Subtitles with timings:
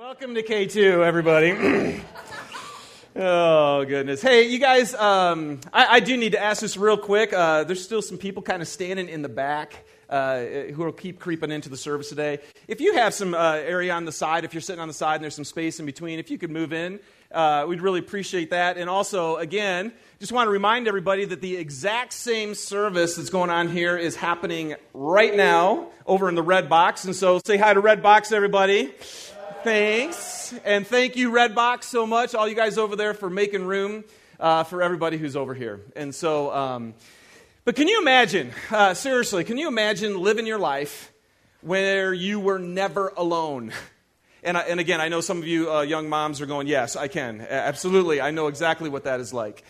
[0.00, 2.02] Welcome to K2, everybody.
[3.16, 4.22] oh, goodness.
[4.22, 7.34] Hey, you guys, um, I, I, do need to ask this real quick.
[7.34, 9.84] Uh, there's still some people kind of standing in the back.
[10.08, 10.40] Uh,
[10.74, 12.40] who will keep creeping into the service today.
[12.66, 15.16] If you have some uh, area on the side, if you're sitting on the side
[15.16, 16.98] and there's some space in between, if you could move in,
[17.30, 18.76] uh, we'd really appreciate that.
[18.76, 23.50] And also, again, just want to remind everybody that the exact same service that's going
[23.50, 27.04] on here is happening right now over in the red box.
[27.04, 28.92] And so say hi to Red Box, everybody.
[29.62, 30.54] Thanks.
[30.64, 34.04] And thank you, Redbox, so much, all you guys over there, for making room
[34.38, 35.82] uh, for everybody who's over here.
[35.94, 36.94] And so, um,
[37.66, 41.12] but can you imagine, uh, seriously, can you imagine living your life
[41.60, 43.72] where you were never alone?
[44.42, 46.96] And, I, and again, I know some of you uh, young moms are going, yes,
[46.96, 47.42] I can.
[47.42, 48.22] Absolutely.
[48.22, 49.62] I know exactly what that is like.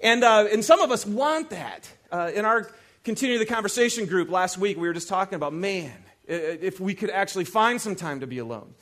[0.00, 1.90] And, uh, and some of us want that.
[2.12, 2.70] Uh, in our
[3.02, 5.92] continue the conversation group last week, we were just talking about, man,
[6.28, 8.72] if we could actually find some time to be alone.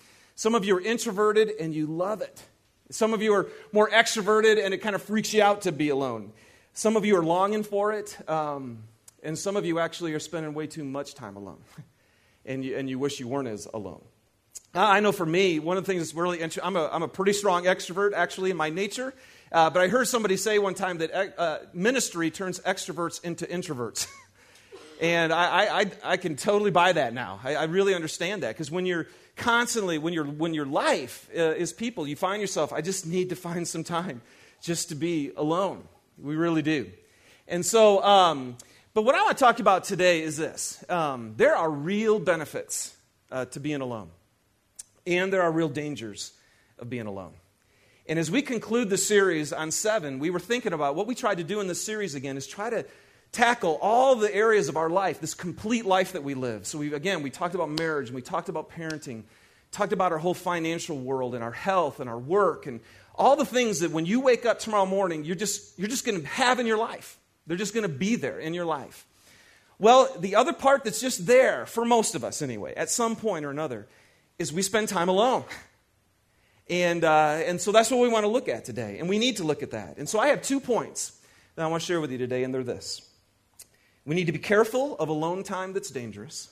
[0.40, 2.42] Some of you are introverted and you love it.
[2.88, 5.90] Some of you are more extroverted and it kind of freaks you out to be
[5.90, 6.32] alone.
[6.72, 8.16] Some of you are longing for it.
[8.26, 8.84] Um,
[9.22, 11.58] and some of you actually are spending way too much time alone.
[12.46, 14.02] and, you, and you wish you weren't as alone.
[14.72, 17.08] I know for me, one of the things that's really interesting, I'm a, I'm a
[17.08, 19.12] pretty strong extrovert actually in my nature.
[19.52, 24.06] Uh, but I heard somebody say one time that uh, ministry turns extroverts into introverts.
[25.00, 27.40] and I, I, I, can totally buy that now.
[27.42, 31.40] I, I really understand that because when you're constantly, when, you're, when your life uh,
[31.40, 34.20] is people, you find yourself, I just need to find some time
[34.62, 35.84] just to be alone.
[36.18, 36.90] We really do.
[37.48, 38.58] And so, um,
[38.92, 42.94] but what I want to talk about today is this um, there are real benefits
[43.30, 44.10] uh, to being alone,
[45.06, 46.32] and there are real dangers
[46.78, 47.32] of being alone.
[48.06, 51.38] And as we conclude the series on seven, we were thinking about what we tried
[51.38, 52.84] to do in this series again is try to
[53.32, 56.66] tackle all the areas of our life, this complete life that we live.
[56.66, 59.24] So, we, again, we talked about marriage and we talked about parenting,
[59.70, 62.80] talked about our whole financial world and our health and our work and
[63.14, 66.20] all the things that when you wake up tomorrow morning, you're just, you're just going
[66.20, 67.18] to have in your life.
[67.46, 69.06] They're just going to be there in your life.
[69.78, 73.44] Well, the other part that's just there, for most of us anyway, at some point
[73.44, 73.86] or another,
[74.38, 75.44] is we spend time alone.
[76.68, 78.98] And, uh, and so that's what we want to look at today.
[78.98, 79.96] And we need to look at that.
[79.96, 81.18] And so I have two points
[81.56, 83.02] that I want to share with you today, and they're this.
[84.04, 86.50] We need to be careful of alone time that's dangerous,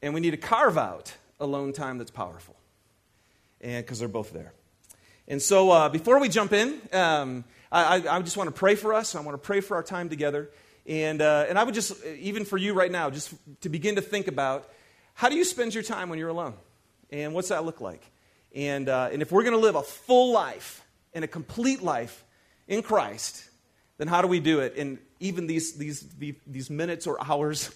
[0.00, 2.56] and we need to carve out alone time that's powerful,
[3.60, 4.52] and because they're both there.
[5.26, 8.94] And so, uh, before we jump in, um, I, I, just want to pray for
[8.94, 9.14] us.
[9.14, 10.50] I want to pray for our time together,
[10.86, 14.00] and uh, and I would just, even for you right now, just to begin to
[14.00, 14.70] think about
[15.12, 16.54] how do you spend your time when you're alone,
[17.10, 18.10] and what's that look like,
[18.54, 20.82] and uh, and if we're going to live a full life
[21.12, 22.24] and a complete life
[22.66, 23.44] in Christ,
[23.98, 24.78] then how do we do it?
[24.78, 26.04] And even these, these,
[26.46, 27.70] these minutes or hours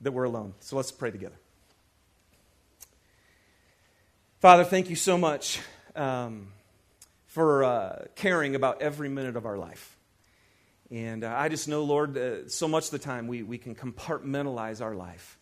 [0.00, 0.54] that we're alone.
[0.60, 1.36] So let's pray together.
[4.40, 5.60] Father, thank you so much
[5.94, 6.48] um,
[7.26, 9.96] for uh, caring about every minute of our life.
[10.90, 13.74] And uh, I just know, Lord, uh, so much of the time we, we can
[13.74, 15.38] compartmentalize our life.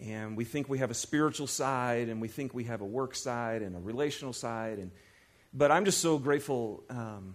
[0.00, 3.14] And we think we have a spiritual side, and we think we have a work
[3.14, 4.78] side and a relational side.
[4.78, 4.92] And,
[5.52, 7.34] but I'm just so grateful um,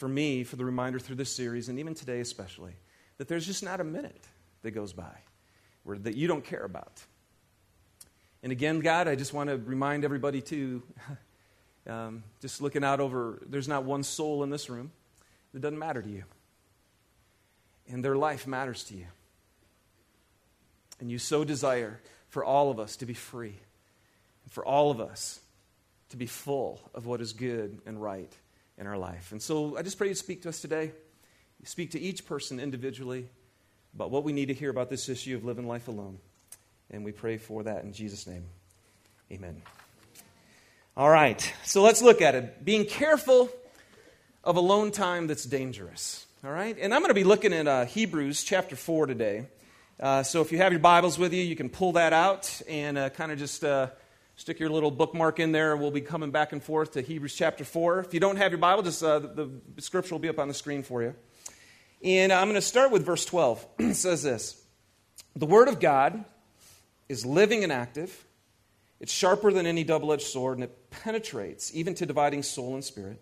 [0.00, 2.72] for me for the reminder through this series, and even today especially,
[3.18, 4.26] that there's just not a minute
[4.62, 5.14] that goes by
[5.82, 7.02] where, that you don't care about.
[8.42, 10.82] And again, God, I just want to remind everybody too,
[11.86, 14.90] um, just looking out over, there's not one soul in this room
[15.52, 16.24] that doesn't matter to you.
[17.86, 19.06] And their life matters to you.
[20.98, 22.00] And you so desire
[22.30, 23.58] for all of us to be free,
[24.44, 25.40] and for all of us
[26.08, 28.34] to be full of what is good and right
[28.80, 29.30] in our life.
[29.30, 30.84] And so I just pray you speak to us today.
[30.84, 33.28] You speak to each person individually
[33.94, 36.18] about what we need to hear about this issue of living life alone.
[36.90, 38.44] And we pray for that in Jesus' name.
[39.30, 39.60] Amen.
[40.96, 42.64] All right, so let's look at it.
[42.64, 43.50] Being careful
[44.42, 46.26] of alone time that's dangerous.
[46.42, 49.46] All right, and I'm going to be looking at uh, Hebrews chapter 4 today.
[50.00, 52.96] Uh, so if you have your Bibles with you, you can pull that out and
[52.96, 53.88] uh, kind of just uh,
[54.40, 55.76] Stick your little bookmark in there.
[55.76, 58.00] We'll be coming back and forth to Hebrews chapter 4.
[58.00, 60.48] If you don't have your Bible, just uh, the, the scripture will be up on
[60.48, 61.14] the screen for you.
[62.02, 63.66] And I'm going to start with verse 12.
[63.80, 64.64] it says this
[65.36, 66.24] The Word of God
[67.06, 68.24] is living and active,
[68.98, 72.82] it's sharper than any double edged sword, and it penetrates even to dividing soul and
[72.82, 73.20] spirit,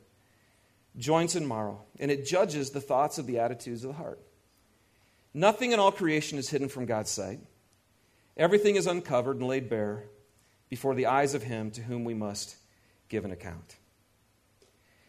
[0.96, 4.20] joints and marrow, and it judges the thoughts of the attitudes of the heart.
[5.34, 7.40] Nothing in all creation is hidden from God's sight,
[8.36, 10.04] everything is uncovered and laid bare
[10.68, 12.56] before the eyes of him to whom we must
[13.08, 13.76] give an account.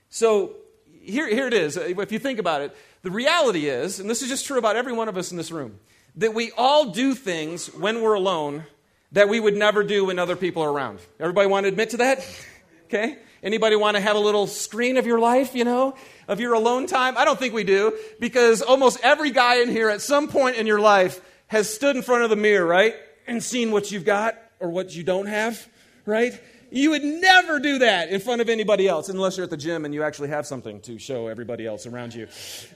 [0.10, 0.56] So
[1.02, 1.78] here, here it is.
[1.78, 4.76] Uh, if you think about it, the reality is, and this is just true about
[4.76, 5.80] every one of us in this room,
[6.16, 8.66] that we all do things when we're alone
[9.12, 11.00] that we would never do when other people are around.
[11.20, 12.26] Everybody want to admit to that?
[12.92, 13.20] Okay?
[13.44, 15.94] Anybody want to have a little screen of your life, you know,
[16.28, 17.16] of your alone time?
[17.20, 20.66] I don't think we do because almost every guy in here at some point in
[20.66, 22.96] your life has stood in front of the mirror, right?
[23.28, 25.68] And seen what you've got or what you don't have,
[26.06, 26.40] right?
[26.72, 29.86] You would never do that in front of anybody else unless you're at the gym
[29.86, 32.28] and you actually have something to show everybody else around you.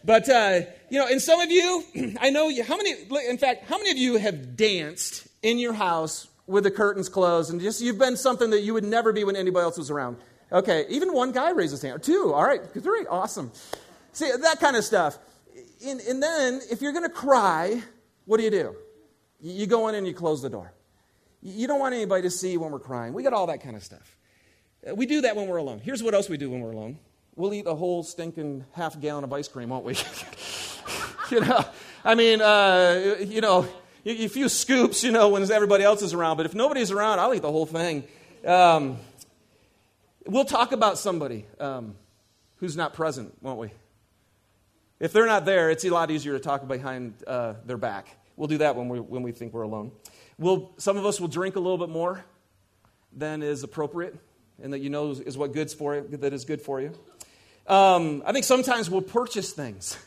[0.04, 1.84] But, uh, you know, and some of you,
[2.20, 2.96] I know you, how many,
[3.30, 7.52] in fact, how many of you have danced in your house with the curtains closed
[7.52, 10.18] and just you've been something that you would never be when anybody else was around?
[10.52, 12.04] Okay, even one guy raises his hand.
[12.04, 13.52] Two, all right, three, awesome.
[14.12, 15.18] See, that kind of stuff.
[15.86, 17.82] And, and then if you're going to cry,
[18.26, 18.76] what do you do?
[19.40, 20.72] You go in and you close the door.
[21.44, 23.13] You don't want anybody to see when we're crying.
[23.13, 24.18] We got all that kind of stuff.
[24.90, 25.80] Uh, we do that when we're alone.
[25.80, 26.98] Here's what else we do when we're alone
[27.36, 29.95] we'll eat a whole stinking half gallon of ice cream, won't we?
[31.31, 31.63] you know,
[32.04, 33.68] I mean, uh, you know,
[34.06, 36.38] a few scoops, you know, when everybody else is around.
[36.38, 38.04] But if nobody's around, I'll eat the whole thing.
[38.46, 38.98] Um,
[40.25, 41.96] we'll talk about somebody um,
[42.57, 43.72] who's not present, won't we?
[45.00, 48.16] If they're not there, it's a lot easier to talk behind uh, their back.
[48.36, 49.92] We'll do that when we, when we think we're alone.
[50.38, 52.24] We'll, some of us will drink a little bit more
[53.16, 54.16] than is appropriate
[54.62, 56.92] and that you know is what good's for you, that is good for you.
[57.68, 59.98] Um, I think sometimes we'll purchase things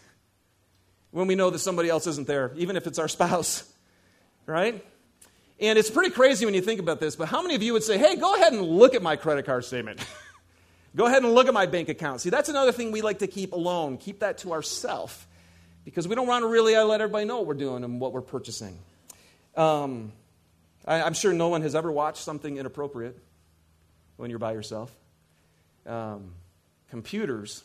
[1.11, 3.71] when we know that somebody else isn't there, even if it's our spouse,
[4.47, 4.85] right?
[5.59, 7.83] And it's pretty crazy when you think about this, but how many of you would
[7.83, 10.05] say, hey, go ahead and look at my credit card statement?
[10.97, 12.21] go ahead and look at my bank account.
[12.21, 15.27] See, that's another thing we like to keep alone, keep that to ourselves,
[15.85, 18.21] because we don't want to really let everybody know what we're doing and what we're
[18.21, 18.79] purchasing.
[19.57, 20.13] Um,
[20.87, 23.19] I, am sure no one has ever watched something inappropriate
[24.17, 24.95] when you're by yourself.
[25.87, 26.33] Um,
[26.91, 27.65] computers,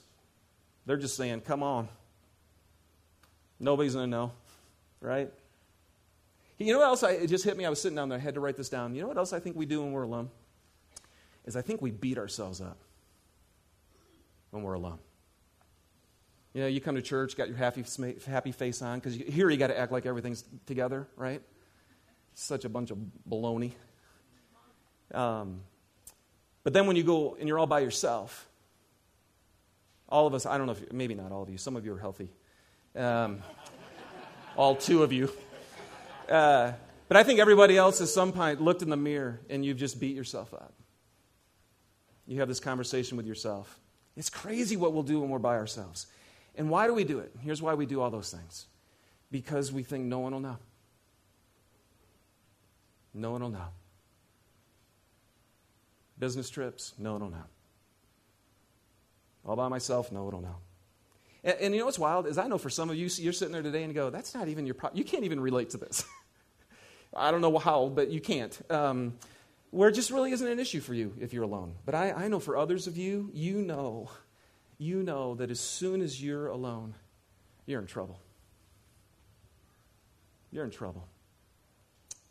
[0.86, 1.90] they're just saying, come on.
[3.60, 4.32] Nobody's going to know,
[5.02, 5.32] right?
[6.58, 7.04] You know what else?
[7.04, 7.66] I, it just hit me.
[7.66, 8.18] I was sitting down there.
[8.18, 8.96] I had to write this down.
[8.96, 10.30] You know what else I think we do when we're alone?
[11.46, 12.78] Is I think we beat ourselves up
[14.52, 15.00] when we're alone.
[16.54, 17.86] You know, you come to church, got your happy,
[18.28, 21.42] happy face on, because here you got to act like everything's together, right?
[22.34, 22.98] Such a bunch of
[23.30, 23.72] baloney.
[25.14, 25.62] Um,
[26.64, 28.48] but then when you go and you're all by yourself,
[30.08, 31.94] all of us, I don't know if, maybe not all of you, some of you
[31.94, 32.30] are healthy.
[32.96, 33.42] Um,
[34.58, 35.32] all two of you.
[36.30, 36.74] Uh,
[37.08, 40.00] but I think everybody else at some point looked in the mirror and you've just
[40.00, 40.74] beat yourself up.
[42.28, 43.80] You have this conversation with yourself.
[44.16, 46.08] It's crazy what we'll do when we're by ourselves.
[46.56, 47.32] And why do we do it?
[47.42, 48.68] Here's why we do all those things
[49.32, 50.58] because we think no one will know.
[53.14, 53.68] No one will know.
[56.18, 57.46] Business trips, no one will know.
[59.46, 60.58] All by myself, no one will know.
[61.44, 63.52] And, and, you know what's wild is I know for some of you, you're sitting
[63.52, 65.00] there today and go, that's not even your problem.
[65.00, 66.06] You can't even relate to this.
[67.16, 68.58] I don't know how, but you can't.
[68.72, 69.16] Um,
[69.72, 71.76] where it just really isn't an issue for you if you're alone.
[71.86, 74.10] But I, I know for others of you, you know,
[74.78, 76.94] you know that as soon as you're alone,
[77.66, 78.20] you're in trouble.
[80.52, 81.08] You're in trouble.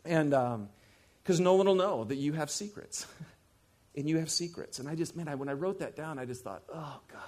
[0.05, 3.05] And because um, no one will know that you have secrets.
[3.95, 4.79] and you have secrets.
[4.79, 7.19] And I just, man, I, when I wrote that down, I just thought, oh, God.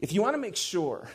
[0.00, 1.08] If you want to make sure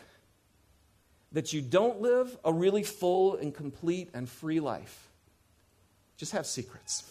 [1.31, 5.09] that you don't live a really full and complete and free life,
[6.17, 7.03] just have secrets.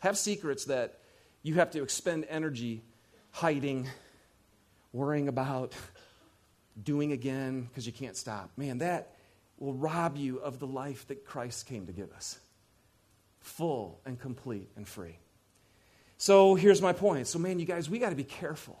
[0.00, 0.98] Have secrets that
[1.42, 2.82] you have to expend energy
[3.30, 3.88] hiding,
[4.92, 5.74] worrying about,
[6.82, 8.50] doing again because you can't stop.
[8.56, 9.15] Man, that
[9.58, 12.38] will rob you of the life that Christ came to give us
[13.40, 15.18] full and complete and free.
[16.18, 17.26] So here's my point.
[17.26, 18.78] So, man, you guys, we got to be careful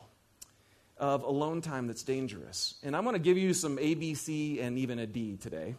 [0.98, 2.76] of alone time that's dangerous.
[2.82, 5.74] And I'm going to give you some A, B, C, and even a D today.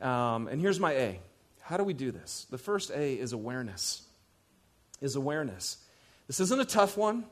[0.00, 1.20] Um, and here's my A.
[1.60, 2.46] How do we do this?
[2.50, 4.02] The first A is awareness.
[5.00, 5.78] Is awareness.
[6.26, 7.24] This isn't a tough one,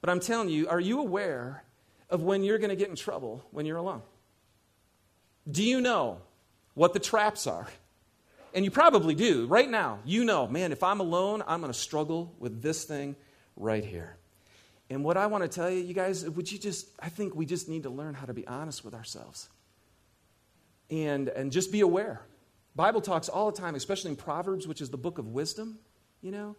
[0.00, 1.64] but I'm telling you, are you aware
[2.10, 4.02] of when you're going to get in trouble when you're alone?
[5.50, 6.18] Do you know
[6.76, 7.66] what the traps are.
[8.54, 9.46] And you probably do.
[9.46, 13.16] Right now, you know, man, if I'm alone, I'm going to struggle with this thing
[13.56, 14.16] right here.
[14.88, 17.44] And what I want to tell you, you guys, would you just, I think we
[17.44, 19.48] just need to learn how to be honest with ourselves
[20.90, 22.20] and, and just be aware.
[22.76, 25.78] Bible talks all the time, especially in Proverbs, which is the book of wisdom,
[26.20, 26.56] you know,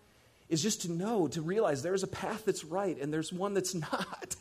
[0.50, 3.76] is just to know, to realize there's a path that's right and there's one that's
[3.94, 4.36] not.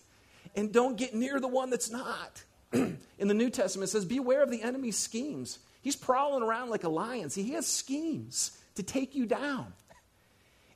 [0.54, 2.44] And don't get near the one that's not.
[3.18, 5.58] in the New Testament, it says, Beware of the enemy's schemes.
[5.82, 7.30] He's prowling around like a lion.
[7.30, 9.72] See, he has schemes to take you down.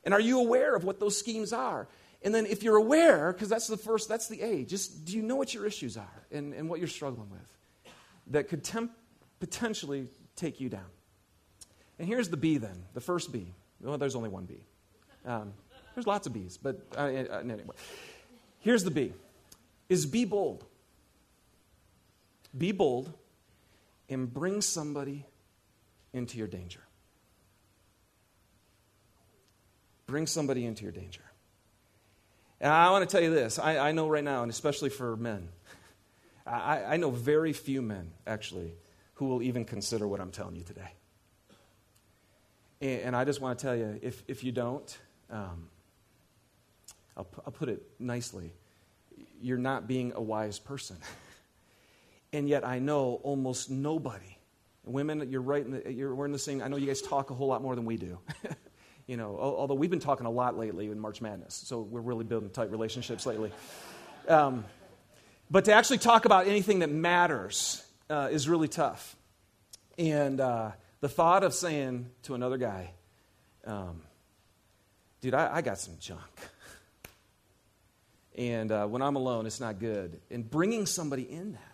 [0.03, 1.87] And are you aware of what those schemes are?
[2.23, 5.21] And then if you're aware, because that's the first, that's the A, just do you
[5.21, 7.93] know what your issues are and, and what you're struggling with
[8.27, 8.91] that could temp-
[9.39, 10.89] potentially take you down?
[11.99, 13.53] And here's the B then, the first B.
[13.81, 14.55] Well, there's only one B.
[15.25, 15.53] Um,
[15.95, 17.75] there's lots of B's, but uh, uh, anyway.
[18.59, 19.13] Here's the B
[19.89, 20.63] is be bold.
[22.57, 23.13] Be bold
[24.09, 25.25] and bring somebody
[26.13, 26.81] into your danger.
[30.07, 31.21] Bring somebody into your danger.
[32.59, 35.15] And I want to tell you this I, I know right now, and especially for
[35.15, 35.49] men,
[36.45, 38.73] I, I know very few men, actually,
[39.15, 40.91] who will even consider what I'm telling you today.
[42.81, 44.97] And, and I just want to tell you if, if you don't,
[45.29, 45.69] um,
[47.15, 48.51] I'll, I'll put it nicely,
[49.41, 50.97] you're not being a wise person.
[52.33, 54.37] and yet I know almost nobody.
[54.83, 55.63] Women, you're right.
[55.63, 56.61] In the, you're, we're in the same.
[56.61, 58.19] I know you guys talk a whole lot more than we do.
[59.07, 62.23] you know, although we've been talking a lot lately in March Madness, so we're really
[62.23, 63.51] building tight relationships lately.
[64.27, 64.65] Um,
[65.49, 69.15] but to actually talk about anything that matters uh, is really tough.
[69.97, 70.71] And uh,
[71.01, 72.91] the thought of saying to another guy,
[73.65, 74.01] um,
[75.19, 76.21] dude, I, I, got some junk.
[78.37, 80.19] And uh, when I'm alone, it's not good.
[80.29, 81.70] And bringing somebody in that,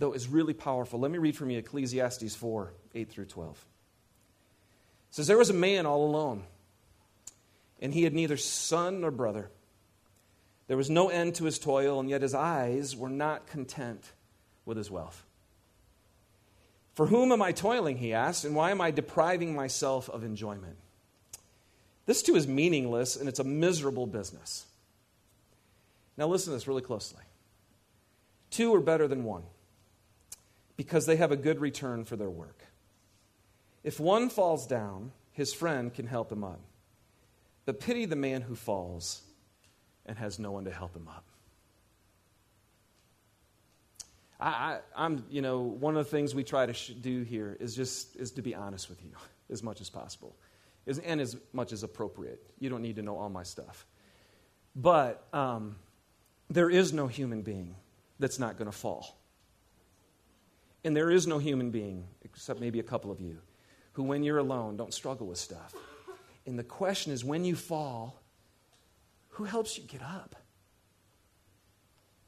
[0.00, 0.98] though, is really powerful.
[0.98, 3.50] Let me read from you Ecclesiastes 4 8 through 12.
[5.10, 6.42] It says, There was a man all alone,
[7.80, 9.50] and he had neither son nor brother.
[10.66, 14.12] There was no end to his toil, and yet his eyes were not content
[14.64, 15.24] with his wealth.
[16.94, 20.76] For whom am I toiling, he asked, and why am I depriving myself of enjoyment?
[22.06, 24.66] This too is meaningless, and it's a miserable business.
[26.16, 27.22] Now, listen to this really closely.
[28.50, 29.44] Two are better than one
[30.80, 32.64] because they have a good return for their work.
[33.84, 36.62] If one falls down, his friend can help him up.
[37.66, 39.20] But pity the man who falls
[40.06, 41.26] and has no one to help him up.
[44.40, 47.76] I, am you know, one of the things we try to sh- do here is
[47.76, 49.10] just is to be honest with you
[49.50, 50.34] as much as possible,
[50.86, 52.40] is, and as much as appropriate.
[52.58, 53.84] You don't need to know all my stuff,
[54.74, 55.76] but um,
[56.48, 57.76] there is no human being
[58.18, 59.19] that's not going to fall,
[60.84, 63.38] and there is no human being, except maybe a couple of you,
[63.92, 65.74] who, when you're alone, don't struggle with stuff.
[66.46, 68.20] And the question is, when you fall,
[69.28, 70.36] who helps you get up?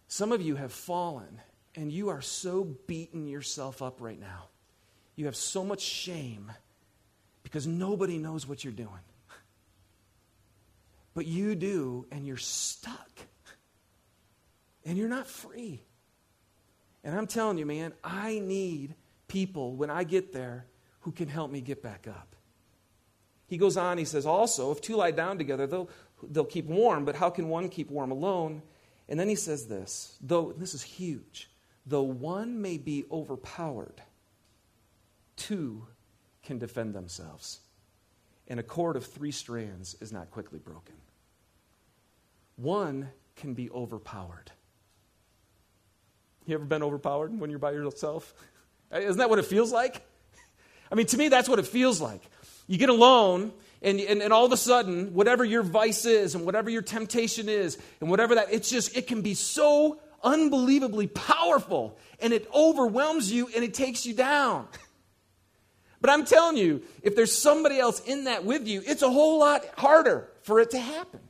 [0.08, 1.40] Some of you have fallen
[1.74, 4.48] and you are so beating yourself up right now.
[5.16, 6.52] You have so much shame
[7.42, 8.90] because nobody knows what you're doing.
[11.14, 13.10] But you do, and you're stuck.
[14.84, 15.82] And you're not free.
[17.04, 18.94] And I'm telling you, man, I need
[19.28, 20.66] people when I get there
[21.00, 22.36] who can help me get back up.
[23.46, 25.90] He goes on, he says, also, if two lie down together, they'll,
[26.22, 28.62] they'll keep warm, but how can one keep warm alone?
[29.08, 31.50] And then he says this, though, this is huge,
[31.84, 34.00] though one may be overpowered,
[35.36, 35.86] two
[36.42, 37.60] can defend themselves.
[38.48, 40.94] And a cord of three strands is not quickly broken.
[42.56, 44.50] One can be overpowered.
[46.46, 48.34] You ever been overpowered when you're by yourself?
[48.92, 50.02] Isn't that what it feels like?
[50.92, 52.22] I mean, to me, that's what it feels like.
[52.66, 56.44] You get alone, and, and, and all of a sudden, whatever your vice is, and
[56.44, 61.98] whatever your temptation is, and whatever that, it's just, it can be so unbelievably powerful,
[62.20, 64.68] and it overwhelms you and it takes you down.
[66.02, 69.38] But I'm telling you, if there's somebody else in that with you, it's a whole
[69.38, 71.20] lot harder for it to happen.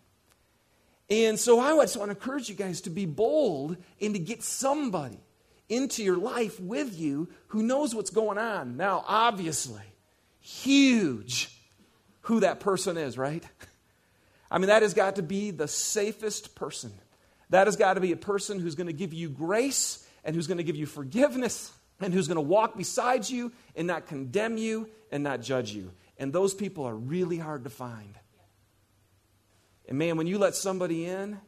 [1.10, 4.42] And so I just want to encourage you guys to be bold and to get
[4.42, 5.18] somebody
[5.68, 8.76] into your life with you who knows what's going on.
[8.76, 9.82] Now, obviously,
[10.40, 11.50] huge
[12.22, 13.44] who that person is, right?
[14.50, 16.92] I mean, that has got to be the safest person.
[17.50, 20.46] That has got to be a person who's going to give you grace and who's
[20.46, 24.56] going to give you forgiveness and who's going to walk beside you and not condemn
[24.56, 25.90] you and not judge you.
[26.18, 28.14] And those people are really hard to find.
[29.88, 31.38] And man, when you let somebody in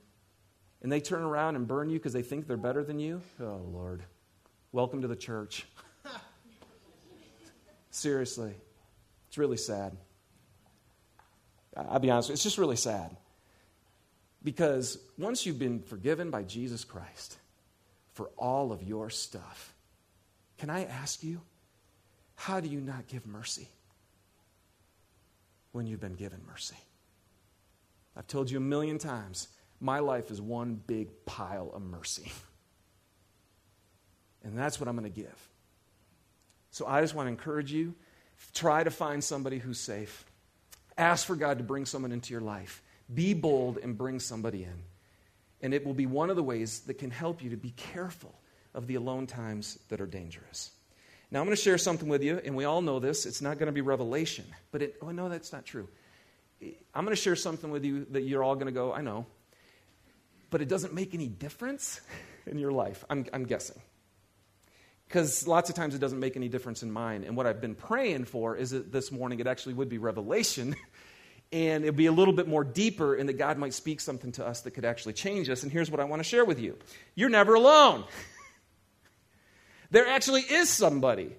[0.83, 3.61] and they turn around and burn you because they think they're better than you, oh,
[3.73, 4.03] Lord.
[4.73, 5.67] Welcome to the church.
[7.91, 8.53] Seriously,
[9.29, 9.97] it's really sad.
[11.77, 13.17] I'll be honest, it's just really sad.
[14.43, 17.39] Because once you've been forgiven by Jesus Christ
[18.13, 19.73] for all of your stuff,
[20.59, 21.41] can I ask you,
[22.35, 23.69] how do you not give mercy
[25.73, 26.77] when you've been given mercy?
[28.17, 29.49] I've told you a million times,
[29.81, 32.33] my life is one big pile of mercy.
[34.47, 35.49] And that's what I'm going to give.
[36.71, 37.95] So I just want to encourage you
[38.53, 40.25] try to find somebody who's safe.
[40.99, 42.83] Ask for God to bring someone into your life.
[43.13, 44.83] Be bold and bring somebody in.
[45.61, 48.35] And it will be one of the ways that can help you to be careful
[48.75, 50.73] of the alone times that are dangerous.
[51.31, 53.27] Now, I'm going to share something with you, and we all know this.
[53.27, 55.89] It's not going to be revelation, but it, oh, no, that's not true.
[56.95, 59.27] I'm going to share something with you that you're all going to go, I know.
[60.51, 62.01] But it doesn't make any difference
[62.47, 63.81] in your life, I'm, I'm guessing.
[65.07, 67.25] Because lots of times it doesn't make any difference in mine.
[67.25, 70.75] And what I've been praying for is that this morning it actually would be revelation.
[71.53, 74.47] and it'd be a little bit more deeper, and that God might speak something to
[74.47, 75.63] us that could actually change us.
[75.63, 76.77] And here's what I want to share with you
[77.15, 78.05] you're never alone.
[79.91, 81.37] there actually is somebody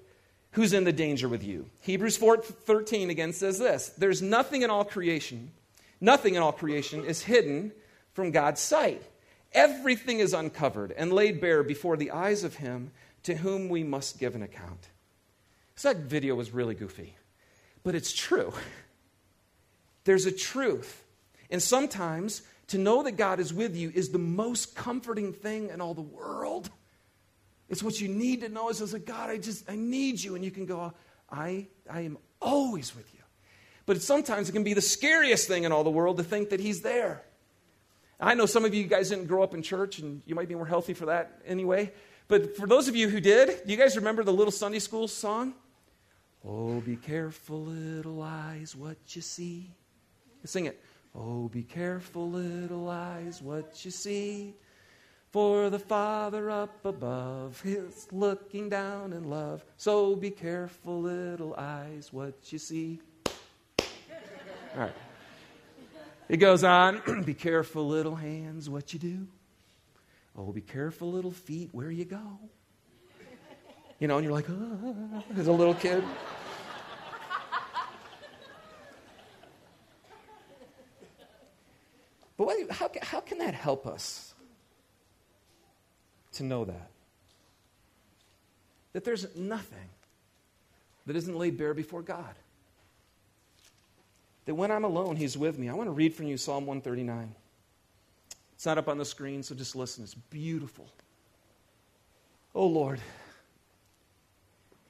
[0.55, 1.69] who's in the danger with you.
[1.81, 5.51] Hebrews 4:13 again says this, there's nothing in all creation,
[6.00, 7.74] nothing in all creation is hidden
[8.13, 9.03] from God's sight.
[9.51, 12.91] Everything is uncovered and laid bare before the eyes of him
[13.24, 14.89] to whom we must give an account.
[15.75, 17.15] So that video was really goofy,
[17.83, 18.53] but it's true.
[20.05, 21.03] There's a truth.
[21.50, 25.81] And sometimes to know that God is with you is the most comforting thing in
[25.81, 26.69] all the world.
[27.69, 30.36] It's what you need to know is, is that God, I just, I need you.
[30.36, 30.93] And you can go,
[31.29, 33.22] I, I am always with you.
[33.86, 36.60] But sometimes it can be the scariest thing in all the world to think that
[36.60, 37.24] He's there.
[38.19, 40.55] I know some of you guys didn't grow up in church, and you might be
[40.55, 41.91] more healthy for that anyway.
[42.27, 45.07] But for those of you who did, do you guys remember the little Sunday school
[45.07, 45.53] song?
[46.43, 49.72] Oh, be careful, little eyes, what you see.
[50.43, 50.81] Sing it.
[51.13, 54.53] Oh, be careful, little eyes, what you see.
[55.36, 59.65] For the Father up above is looking down in love.
[59.75, 63.01] So be careful, little eyes, what you see.
[63.20, 63.86] All
[64.77, 64.94] right.
[66.30, 67.24] It goes on.
[67.25, 69.27] be careful, little hands, what you do.
[70.38, 72.39] Oh, be careful, little feet, where you go.
[74.00, 76.01] You know, and you're like, ah, as a little kid.
[82.38, 84.35] But what, how, how can that help us?
[86.36, 86.89] To know that.
[88.94, 89.89] That there's nothing
[91.06, 92.34] that isn't laid bare before God.
[94.46, 95.70] That when I'm alone, He's with me.
[95.70, 97.34] I want to read from you Psalm 139.
[98.54, 100.04] It's not up on the screen, so just listen.
[100.04, 100.88] It's beautiful.
[102.54, 103.02] Oh Lord,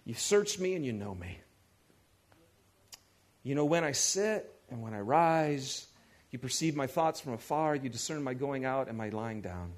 [0.05, 1.39] you search me and you know me.
[3.43, 5.88] You know when I sit and when I rise.
[6.31, 7.75] You perceive my thoughts from afar.
[7.75, 9.71] You discern my going out and my lying down.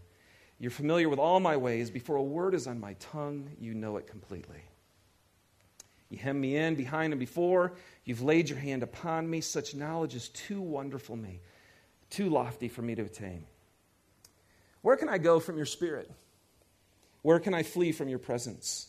[0.60, 1.90] You're familiar with all my ways.
[1.90, 4.64] Before a word is on my tongue, you know it completely.
[6.10, 7.74] You hem me in behind and before.
[8.06, 9.42] You've laid your hand upon me.
[9.42, 11.42] Such knowledge is too wonderful me,
[12.10, 13.46] too lofty for me to attain.
[14.82, 16.10] Where can I go from your spirit?
[17.22, 18.88] Where can I flee from your presence?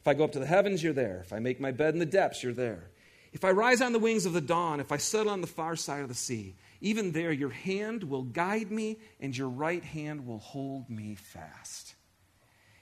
[0.00, 1.20] If I go up to the heavens, you're there.
[1.24, 2.88] If I make my bed in the depths, you're there.
[3.32, 5.76] If I rise on the wings of the dawn, if I settle on the far
[5.76, 10.26] side of the sea, even there, your hand will guide me, and your right hand
[10.26, 11.94] will hold me fast.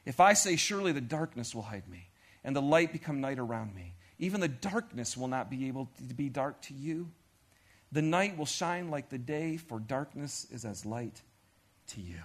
[0.07, 2.09] If I say, Surely the darkness will hide me,
[2.43, 6.15] and the light become night around me, even the darkness will not be able to
[6.15, 7.11] be dark to you.
[7.93, 11.21] The night will shine like the day, for darkness is as light
[11.89, 12.23] to you.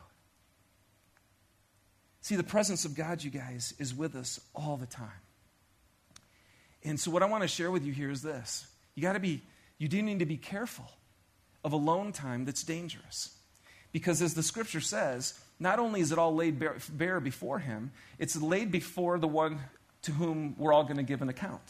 [2.22, 5.10] See, the presence of God, you guys, is with us all the time.
[6.86, 9.20] And so, what I want to share with you here is this you got to
[9.20, 9.42] be,
[9.78, 10.90] you do need to be careful
[11.66, 13.36] of alone time that's dangerous.
[13.92, 18.40] Because as the scripture says, not only is it all laid bare, before him, it's
[18.40, 19.60] laid before the one
[20.04, 21.62] to whom we're all going to give an account.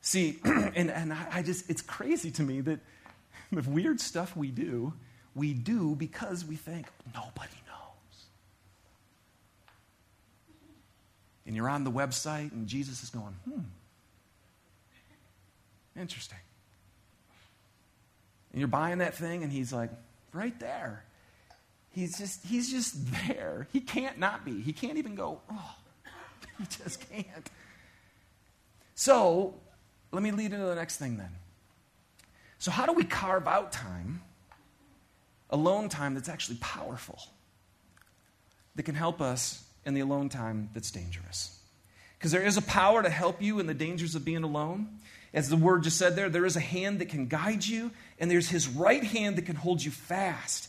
[0.00, 2.80] See, and, and I just, it's crazy to me that
[3.52, 4.94] the weird stuff we do,
[5.34, 8.24] we do because we think nobody knows.
[11.46, 13.60] And you're on the website, and Jesus is going, hmm,
[16.00, 16.38] interesting.
[18.58, 19.88] And you're buying that thing, and he's like,
[20.32, 21.04] right there.
[21.90, 22.96] He's just, he's just
[23.28, 23.68] there.
[23.72, 24.60] He can't not be.
[24.60, 25.74] He can't even go, oh,
[26.58, 27.48] he just can't.
[28.96, 29.54] So,
[30.10, 31.30] let me lead into the next thing then.
[32.58, 34.22] So, how do we carve out time,
[35.50, 37.20] alone time that's actually powerful,
[38.74, 41.60] that can help us in the alone time that's dangerous?
[42.18, 44.98] Because there is a power to help you in the dangers of being alone.
[45.34, 48.30] As the word just said there, there is a hand that can guide you, and
[48.30, 50.68] there's his right hand that can hold you fast.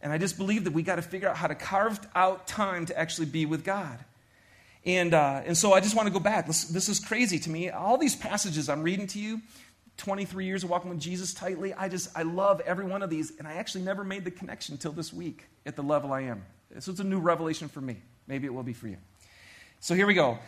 [0.00, 2.86] And I just believe that we got to figure out how to carve out time
[2.86, 3.98] to actually be with God.
[4.84, 6.46] And, uh, and so I just want to go back.
[6.46, 7.68] This, this is crazy to me.
[7.68, 9.42] All these passages I'm reading to you,
[9.98, 13.32] 23 years of walking with Jesus tightly, I just, I love every one of these.
[13.38, 16.44] And I actually never made the connection until this week at the level I am.
[16.78, 17.96] So it's a new revelation for me.
[18.26, 18.98] Maybe it will be for you.
[19.80, 20.38] So here we go.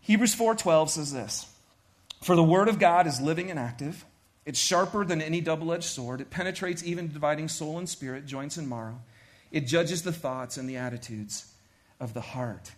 [0.00, 1.49] Hebrews 4:12 says this.
[2.20, 4.04] For the word of God is living and active.
[4.44, 6.20] It's sharper than any double edged sword.
[6.20, 9.00] It penetrates even dividing soul and spirit, joints and marrow.
[9.50, 11.52] It judges the thoughts and the attitudes
[11.98, 12.72] of the heart.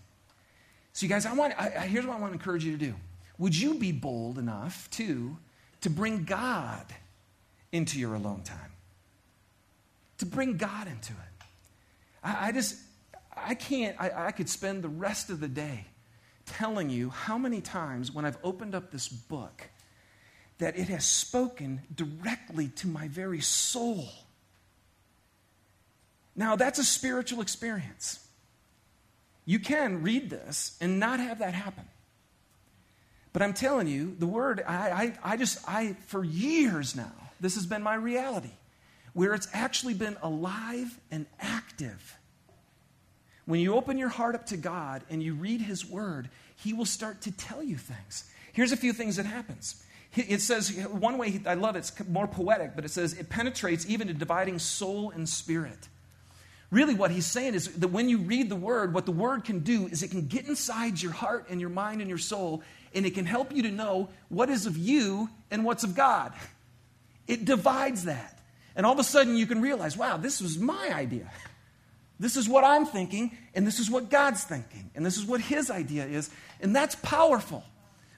[0.93, 2.95] So, you guys, I want, I, here's what I want to encourage you to do.
[3.39, 5.39] Would you be bold enough, too,
[5.83, 6.87] to bring God
[7.73, 8.73] into your alone time,
[10.19, 11.47] to bring God into it.
[12.23, 12.77] I, I just,
[13.37, 15.87] I can't, I, I could spend the rest of the day
[16.63, 19.69] telling you how many times when I've opened up this book
[20.59, 24.07] that it has spoken directly to my very soul.
[26.37, 28.25] Now, that's a spiritual experience.
[29.45, 31.83] You can read this and not have that happen.
[33.33, 37.57] But I'm telling you, the word, I, I, I just, I, for years now, this
[37.57, 38.55] has been my reality,
[39.15, 42.17] where it's actually been alive and active.
[43.45, 46.85] When you open your heart up to God and you read His Word, He will
[46.85, 48.31] start to tell you things.
[48.53, 49.83] Here's a few things that happens.
[50.15, 53.89] It says, one way, I love it, it's more poetic, but it says, it penetrates
[53.89, 55.89] even to dividing soul and spirit.
[56.71, 59.61] Really, what he's saying is that when you read the word, what the word can
[59.61, 62.63] do is it can get inside your heart and your mind and your soul,
[62.95, 66.33] and it can help you to know what is of you and what's of God.
[67.27, 68.39] It divides that.
[68.75, 71.31] And all of a sudden, you can realize, wow, this was my idea.
[72.23, 75.41] This is what I'm thinking, and this is what God's thinking, and this is what
[75.41, 76.31] His idea is.
[76.61, 77.65] And that's powerful.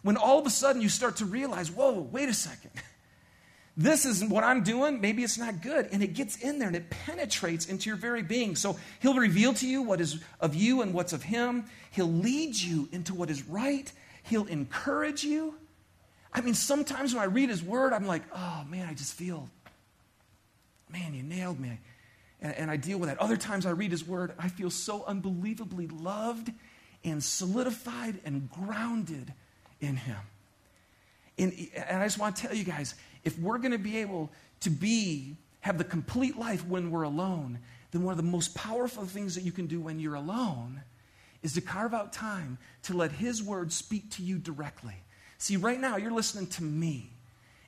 [0.02, 2.70] When all of a sudden you start to realize, whoa, wait a second.
[3.76, 5.00] This is what I'm doing.
[5.00, 5.88] Maybe it's not good.
[5.90, 8.54] And it gets in there and it penetrates into your very being.
[8.54, 11.64] So he'll reveal to you what is of you and what's of him.
[11.90, 13.92] He'll lead you into what is right.
[14.22, 15.56] He'll encourage you.
[16.32, 19.48] I mean, sometimes when I read his word, I'm like, oh man, I just feel,
[20.88, 21.80] man, you nailed me
[22.44, 23.18] and, and I deal with that.
[23.18, 26.52] Other times I read his word, I feel so unbelievably loved
[27.02, 29.32] and solidified and grounded
[29.80, 30.18] in him.
[31.38, 34.30] And, and I just want to tell you guys if we're going to be able
[34.60, 37.58] to be, have the complete life when we're alone,
[37.90, 40.82] then one of the most powerful things that you can do when you're alone
[41.42, 44.94] is to carve out time to let His Word speak to you directly.
[45.38, 47.10] See, right now, you're listening to me.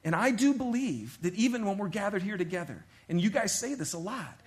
[0.04, 3.74] And I do believe that even when we're gathered here together, and you guys say
[3.74, 4.40] this a lot,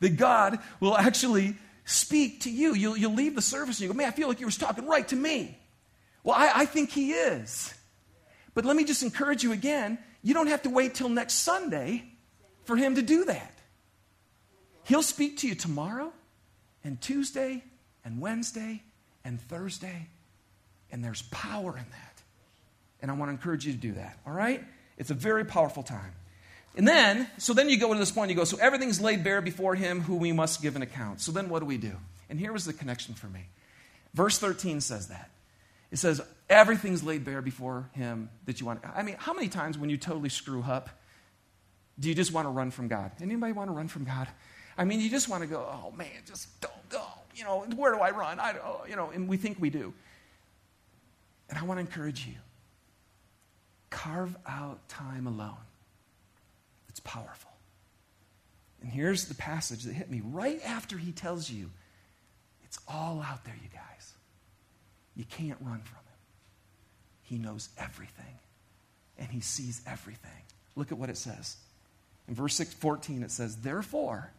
[0.00, 2.74] that God will actually speak to you.
[2.74, 4.86] You'll, you'll leave the service and you go, man, I feel like you was talking
[4.86, 5.56] right to me.
[6.22, 7.72] Well, I, I think He is.
[8.54, 12.02] But let me just encourage you again you don't have to wait till next Sunday
[12.64, 13.52] for Him to do that.
[14.82, 16.12] He'll speak to you tomorrow
[16.82, 17.62] and Tuesday
[18.04, 18.82] and Wednesday
[19.24, 20.08] and Thursday,
[20.90, 22.22] and there's power in that.
[23.02, 24.64] And I want to encourage you to do that, all right?
[24.98, 26.12] It's a very powerful time.
[26.76, 29.40] And then, so then you go to this point, you go, so everything's laid bare
[29.40, 31.20] before him who we must give an account.
[31.22, 31.92] So then what do we do?
[32.28, 33.46] And here was the connection for me.
[34.12, 35.30] Verse 13 says that.
[35.90, 38.80] It says, everything's laid bare before him that you want.
[38.94, 40.90] I mean, how many times when you totally screw up,
[41.98, 43.12] do you just want to run from God?
[43.22, 44.28] Anybody want to run from God?
[44.76, 47.04] I mean, you just want to go, oh man, just don't go.
[47.34, 48.38] You know, where do I run?
[48.38, 49.94] I don't, oh, you know, and we think we do.
[51.48, 52.34] And I want to encourage you
[53.88, 55.56] carve out time alone.
[56.96, 57.50] It's powerful.
[58.80, 61.68] And here's the passage that hit me right after he tells you
[62.64, 64.14] it's all out there, you guys.
[65.14, 66.18] You can't run from him.
[67.20, 68.38] He knows everything,
[69.18, 70.30] and he sees everything.
[70.74, 71.56] Look at what it says.
[72.28, 74.32] In verse 6, 14, it says, Therefore,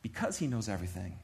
[0.00, 1.18] because he knows everything,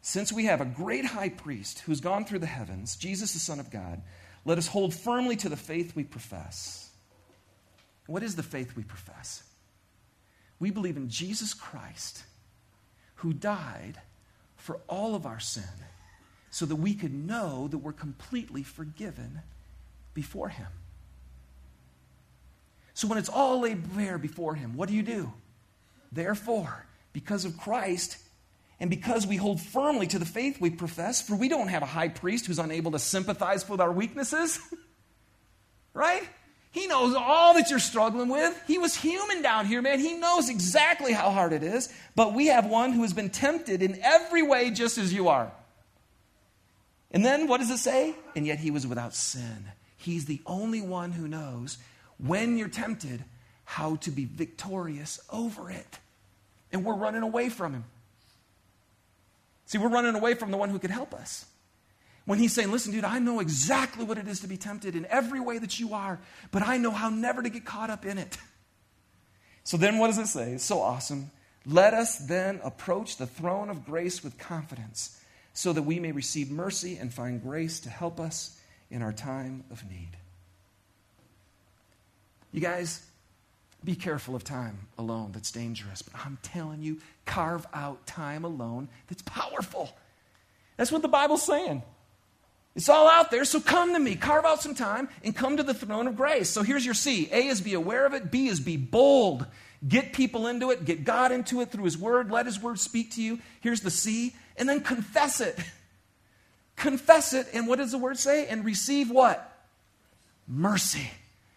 [0.00, 3.58] since we have a great high priest who's gone through the heavens, Jesus, the Son
[3.58, 4.00] of God,
[4.44, 6.88] let us hold firmly to the faith we profess.
[8.06, 9.42] What is the faith we profess?
[10.58, 12.24] We believe in Jesus Christ,
[13.16, 14.00] who died
[14.56, 15.64] for all of our sin,
[16.50, 19.40] so that we could know that we're completely forgiven
[20.14, 20.68] before Him.
[22.94, 25.32] So when it's all laid bare before Him, what do you do?
[26.10, 28.18] Therefore, because of Christ,
[28.78, 31.86] and because we hold firmly to the faith we profess, for we don't have a
[31.86, 34.58] high priest who's unable to sympathize with our weaknesses,
[35.94, 36.22] right?
[36.76, 38.54] He knows all that you're struggling with.
[38.66, 39.98] He was human down here, man.
[39.98, 41.88] He knows exactly how hard it is.
[42.14, 45.50] But we have one who has been tempted in every way just as you are.
[47.10, 48.14] And then what does it say?
[48.34, 49.64] And yet he was without sin.
[49.96, 51.78] He's the only one who knows
[52.18, 53.24] when you're tempted
[53.64, 55.98] how to be victorious over it.
[56.74, 57.84] And we're running away from him.
[59.64, 61.46] See, we're running away from the one who could help us.
[62.26, 65.06] When he's saying, Listen, dude, I know exactly what it is to be tempted in
[65.06, 68.18] every way that you are, but I know how never to get caught up in
[68.18, 68.36] it.
[69.64, 70.52] So then what does it say?
[70.52, 71.30] It's so awesome.
[71.64, 75.20] Let us then approach the throne of grace with confidence
[75.54, 78.60] so that we may receive mercy and find grace to help us
[78.90, 80.10] in our time of need.
[82.52, 83.04] You guys,
[83.82, 88.88] be careful of time alone that's dangerous, but I'm telling you, carve out time alone
[89.08, 89.96] that's powerful.
[90.76, 91.82] That's what the Bible's saying.
[92.76, 94.16] It's all out there, so come to me.
[94.16, 96.50] Carve out some time and come to the throne of grace.
[96.50, 99.46] So here's your C A is be aware of it, B is be bold.
[99.86, 103.12] Get people into it, get God into it through His Word, let His Word speak
[103.12, 103.38] to you.
[103.60, 105.58] Here's the C, and then confess it.
[106.76, 108.46] confess it, and what does the Word say?
[108.46, 109.52] And receive what?
[110.46, 111.10] Mercy.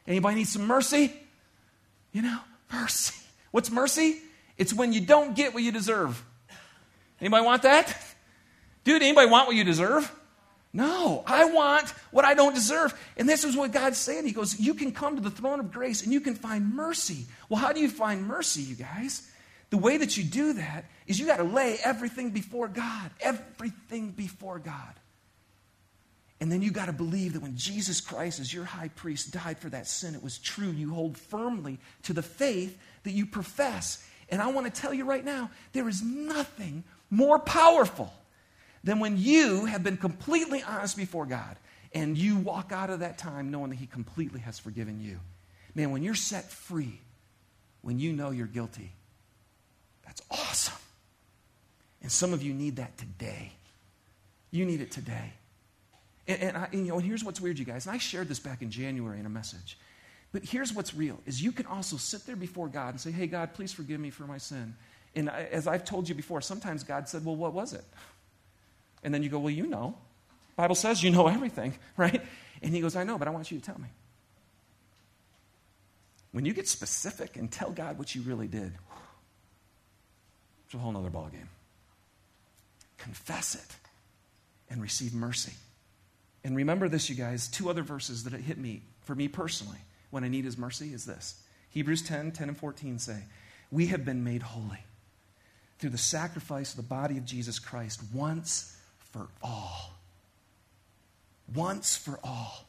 [0.08, 1.14] Anybody need some mercy?
[2.14, 2.40] You know,
[2.72, 3.16] mercy.
[3.52, 4.20] What's mercy?
[4.58, 6.24] It's when you don't get what you deserve.
[7.20, 7.96] Anybody want that?
[8.86, 10.10] Dude, anybody want what you deserve?
[10.72, 12.94] No, I want what I don't deserve.
[13.18, 14.26] And this is what God's saying.
[14.26, 17.26] He goes, You can come to the throne of grace and you can find mercy.
[17.48, 19.28] Well, how do you find mercy, you guys?
[19.72, 24.12] The way that you do that is you got to lay everything before God, everything
[24.12, 24.94] before God.
[26.42, 29.60] And then you got to believe that when Jesus Christ, as your high priest, died
[29.60, 30.70] for that sin, it was true.
[30.70, 34.06] You hold firmly to the faith that you profess.
[34.30, 38.14] And I want to tell you right now there is nothing more powerful
[38.84, 41.58] than when you have been completely honest before God
[41.94, 45.20] and you walk out of that time knowing that He completely has forgiven you.
[45.76, 47.00] Man, when you're set free,
[47.82, 48.92] when you know you're guilty,
[50.06, 50.76] that's awesome.
[52.02, 53.52] And some of you need that today.
[54.52, 55.34] You need it today.
[56.28, 57.86] And, and, I, and, you know, and here's what's weird, you guys.
[57.86, 59.78] And I shared this back in January in a message.
[60.32, 63.28] But here's what's real: is you can also sit there before God and say, "Hey,
[63.28, 64.76] God, please forgive me for my sin."
[65.16, 67.84] And I, as I've told you before, sometimes God said, "Well, what was it?"
[69.04, 69.96] And then you go, Well, you know.
[70.56, 72.22] Bible says you know everything, right?
[72.62, 73.88] And he goes, I know, but I want you to tell me.
[76.32, 78.74] When you get specific and tell God what you really did,
[80.66, 81.48] it's a whole other ballgame.
[82.98, 83.76] Confess it
[84.70, 85.54] and receive mercy.
[86.44, 89.80] And remember this, you guys, two other verses that hit me, for me personally,
[90.12, 91.42] when I need his mercy is this.
[91.70, 93.24] Hebrews 10, 10 and 14 say,
[93.72, 94.84] We have been made holy
[95.80, 98.76] through the sacrifice of the body of Jesus Christ once
[99.12, 99.94] for all.
[101.54, 102.68] Once for all.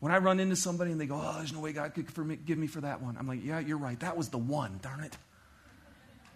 [0.00, 2.58] When I run into somebody and they go, Oh, there's no way God could forgive
[2.58, 3.98] me for that one, I'm like, Yeah, you're right.
[4.00, 5.16] That was the one, darn it.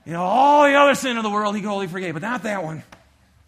[0.06, 2.64] You know, all the other sin of the world he could only but not that
[2.64, 2.82] one.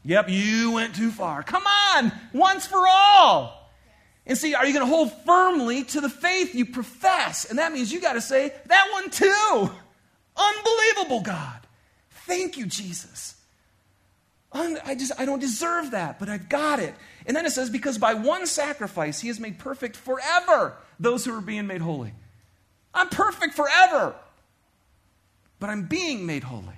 [0.04, 1.42] Yep, you went too far.
[1.42, 3.70] Come on, once for all.
[4.26, 7.44] And see, are you going to hold firmly to the faith you profess?
[7.44, 9.70] And that means you got to say, that one too.
[10.36, 11.58] Unbelievable, God.
[12.26, 13.34] Thank you, Jesus.
[14.54, 16.94] I just I don't deserve that, but I've got it.
[17.26, 21.36] And then it says, because by one sacrifice he has made perfect forever those who
[21.36, 22.12] are being made holy.
[22.94, 24.14] I'm perfect forever,
[25.58, 26.76] but I'm being made holy.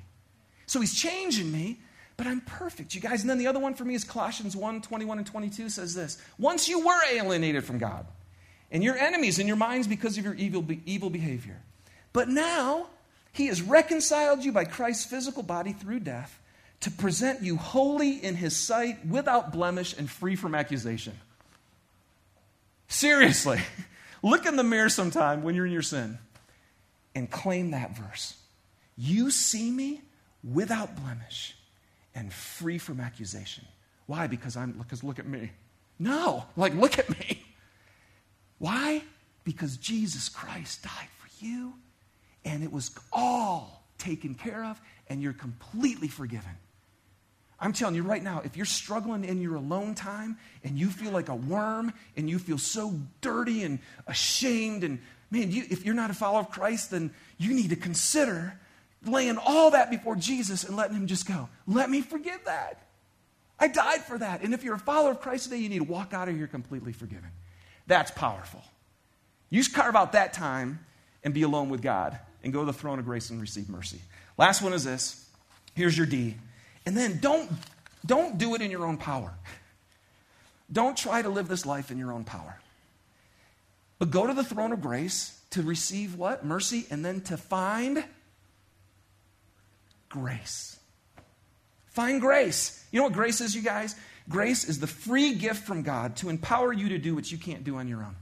[0.67, 1.81] So he's changing me,
[2.17, 3.23] but I'm perfect, you guys.
[3.23, 6.23] And then the other one for me is Colossians 1 21 and 22 says this
[6.39, 8.07] Once you were alienated from God,
[8.71, 11.61] and your enemies in your minds because of your evil, evil behavior.
[12.13, 12.87] But now
[13.33, 16.41] he has reconciled you by Christ's physical body through death
[16.85, 21.15] to present you holy in his sight, without blemish, and free from accusation.
[22.89, 23.59] Seriously,
[24.23, 26.19] look in the mirror sometime when you're in your sin
[27.15, 28.37] and claim that verse.
[28.99, 30.03] You see me
[30.43, 31.57] without blemish
[32.15, 33.65] and free from accusation.
[34.05, 34.27] Why?
[34.27, 35.53] Because I'm because look at me.
[35.99, 37.43] No, like look at me.
[38.59, 39.03] Why?
[39.45, 41.73] Because Jesus Christ died for you
[42.45, 46.53] and it was all taken care of and you're completely forgiven.
[47.65, 51.13] I'm telling you right now, if you're struggling in your alone time and you feel
[51.13, 54.99] like a worm and you feel so dirty and ashamed, and
[55.31, 58.61] man, you, if you're not a follower of Christ, then you need to consider
[59.07, 61.49] laying all that before Jesus and letting Him just go.
[61.67, 62.83] Let me forgive that.
[63.59, 64.43] I died for that.
[64.43, 66.47] And if you're a follower of Christ today, you need to walk out of here
[66.47, 67.31] completely forgiven.
[67.87, 68.63] That's powerful.
[69.49, 70.85] You carve out that time
[71.23, 74.01] and be alone with God and go to the throne of grace and receive mercy.
[74.37, 75.27] Last one is this.
[75.75, 76.35] Here's your D
[76.87, 77.51] and then don't,
[78.05, 79.33] don't do it in your own power.
[80.73, 82.59] Don't try to live this life in your own power.
[83.99, 86.45] But go to the throne of grace to receive what?
[86.45, 88.05] Mercy, and then to find
[90.09, 90.79] grace.
[91.87, 92.85] Find grace.
[92.91, 93.95] You know what grace is, you guys?
[94.29, 97.63] Grace is the free gift from God to empower you to do what you can't
[97.63, 98.17] do on your own.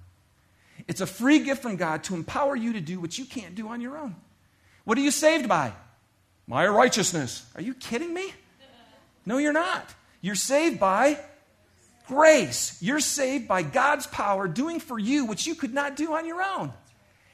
[0.89, 3.69] It's a free gift from God to empower you to do what you can't do
[3.69, 4.17] on your own.
[4.85, 5.73] What are you saved by?
[6.47, 7.47] My righteousness.
[7.55, 8.33] Are you kidding me?
[9.25, 9.95] No, you're not.
[10.21, 11.19] You're saved by
[12.07, 12.77] grace.
[12.81, 16.43] You're saved by God's power doing for you what you could not do on your
[16.43, 16.73] own.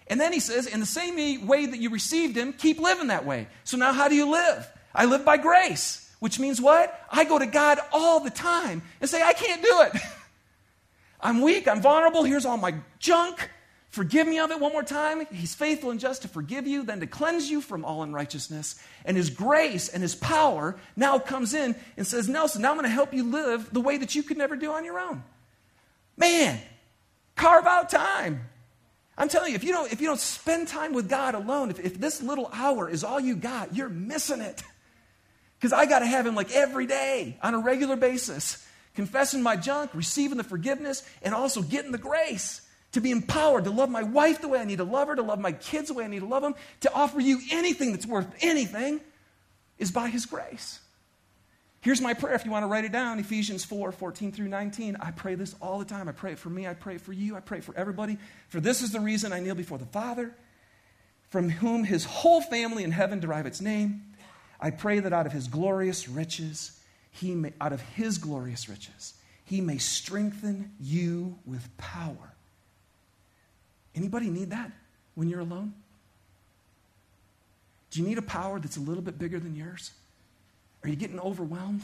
[0.06, 3.26] And then he says, in the same way that you received him, keep living that
[3.26, 3.46] way.
[3.64, 4.66] So now how do you live?
[4.94, 7.06] I live by grace, which means what?
[7.10, 10.02] I go to God all the time and say, I can't do it.
[11.20, 13.50] I'm weak, I'm vulnerable, here's all my junk.
[13.90, 15.26] Forgive me of it one more time.
[15.32, 18.76] He's faithful and just to forgive you, then to cleanse you from all unrighteousness.
[19.04, 22.84] And His grace and His power now comes in and says, Nelson, now I'm going
[22.84, 25.22] to help you live the way that you could never do on your own.
[26.18, 26.60] Man,
[27.34, 28.42] carve out time.
[29.16, 31.80] I'm telling you, if you don't, if you don't spend time with God alone, if,
[31.80, 34.62] if this little hour is all you got, you're missing it.
[35.58, 39.56] Because I got to have Him like every day on a regular basis, confessing my
[39.56, 42.60] junk, receiving the forgiveness, and also getting the grace
[42.92, 45.22] to be empowered to love my wife the way I need to love her, to
[45.22, 48.06] love my kids the way I need to love them, to offer you anything that's
[48.06, 49.00] worth anything
[49.78, 50.80] is by His grace.
[51.80, 54.96] Here's my prayer if you want to write it down Ephesians 4 14 through 19.
[55.00, 56.08] I pray this all the time.
[56.08, 56.66] I pray it for me.
[56.66, 57.36] I pray it for you.
[57.36, 58.18] I pray it for everybody.
[58.48, 60.34] For this is the reason I kneel before the Father,
[61.28, 64.02] from whom his whole family in heaven derive its name.
[64.60, 66.80] I pray that out of his glorious riches,
[67.12, 72.34] he may, out of his glorious riches, he may strengthen you with power
[73.98, 74.70] Anybody need that
[75.16, 75.74] when you're alone?
[77.90, 79.90] Do you need a power that's a little bit bigger than yours?
[80.84, 81.82] Are you getting overwhelmed?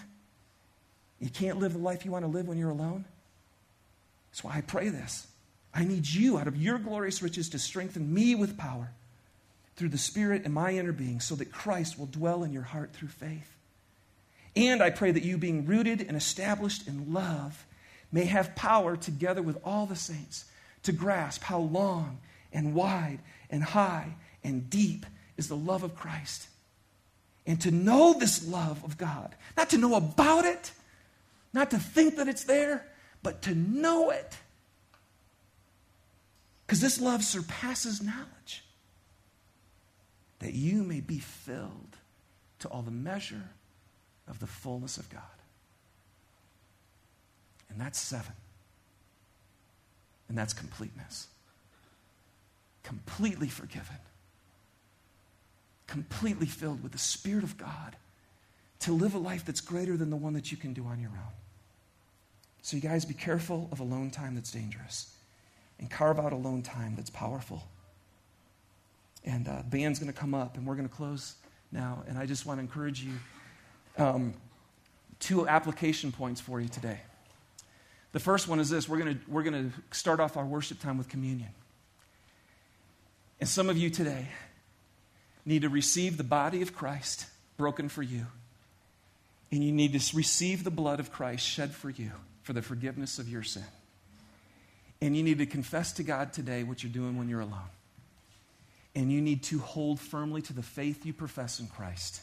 [1.18, 3.04] You can't live the life you want to live when you're alone?
[4.30, 5.26] That's why I pray this.
[5.74, 8.92] I need you, out of your glorious riches, to strengthen me with power
[9.74, 12.92] through the Spirit in my inner being, so that Christ will dwell in your heart
[12.92, 13.56] through faith.
[14.54, 17.66] And I pray that you, being rooted and established in love,
[18.12, 20.44] may have power together with all the saints
[20.84, 22.18] to grasp how long
[22.52, 23.18] and wide
[23.50, 25.04] and high and deep
[25.36, 26.48] is the love of Christ.
[27.46, 30.72] And to know this love of God, not to know about it,
[31.52, 32.86] not to think that it's there,
[33.22, 34.36] but to know it.
[36.66, 38.64] Because this love surpasses knowledge.
[40.38, 41.96] That you may be filled
[42.60, 43.50] to all the measure
[44.26, 45.22] of the fullness of God.
[47.68, 48.32] And that's seven.
[50.28, 51.28] And that's completeness.
[52.82, 53.96] Completely forgiven.
[55.86, 57.96] Completely filled with the Spirit of God
[58.80, 61.10] to live a life that's greater than the one that you can do on your
[61.10, 61.32] own.
[62.62, 65.14] So, you guys, be careful of alone time that's dangerous
[65.78, 67.62] and carve out alone time that's powerful.
[69.24, 71.34] And uh, band's going to come up, and we're going to close
[71.72, 72.02] now.
[72.08, 73.12] And I just want to encourage you
[73.98, 74.34] um,
[75.18, 77.00] two application points for you today.
[78.14, 80.98] The first one is this we're going we're going to start off our worship time
[80.98, 81.48] with communion.
[83.40, 84.28] And some of you today
[85.44, 88.26] need to receive the body of Christ broken for you.
[89.50, 93.18] And you need to receive the blood of Christ shed for you for the forgiveness
[93.18, 93.64] of your sin.
[95.02, 97.70] And you need to confess to God today what you're doing when you're alone.
[98.94, 102.22] And you need to hold firmly to the faith you profess in Christ.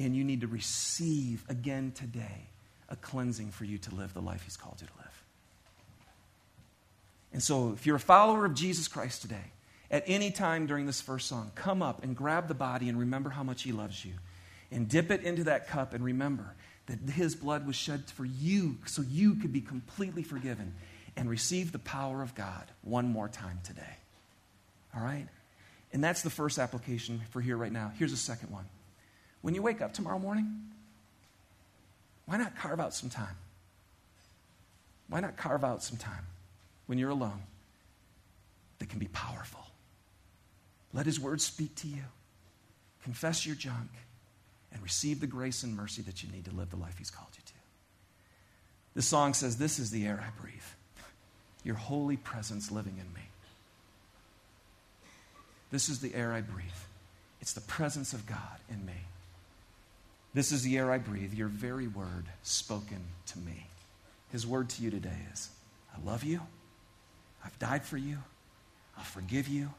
[0.00, 2.48] And you need to receive again today
[2.88, 5.24] a cleansing for you to live the life He's called you to live.
[7.32, 9.52] And so, if you're a follower of Jesus Christ today,
[9.90, 13.30] at any time during this first song, come up and grab the body and remember
[13.30, 14.12] how much He loves you.
[14.70, 16.54] And dip it into that cup and remember
[16.86, 20.74] that His blood was shed for you so you could be completely forgiven
[21.16, 23.96] and receive the power of God one more time today.
[24.94, 25.26] All right?
[25.92, 27.92] And that's the first application for here right now.
[27.98, 28.64] Here's a second one.
[29.42, 30.62] When you wake up tomorrow morning,
[32.26, 33.36] why not carve out some time?
[35.08, 36.26] Why not carve out some time
[36.86, 37.42] when you're alone
[38.78, 39.64] that can be powerful?
[40.92, 42.02] Let His Word speak to you.
[43.04, 43.90] Confess your junk
[44.72, 47.30] and receive the grace and mercy that you need to live the life He's called
[47.34, 47.52] you to.
[48.94, 50.54] This song says, This is the air I breathe,
[51.62, 53.28] your holy presence living in me.
[55.70, 56.66] This is the air I breathe.
[57.40, 58.94] It's the presence of God in me.
[60.36, 63.68] This is the air I breathe, your very word spoken to me.
[64.30, 65.48] His word to you today is
[65.96, 66.42] I love you.
[67.42, 68.18] I've died for you.
[68.98, 69.70] I'll forgive you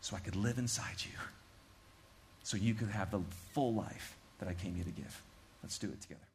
[0.00, 1.18] so I could live inside you.
[2.44, 3.20] So you could have the
[3.52, 5.22] full life that I came here to give.
[5.62, 6.33] Let's do it together.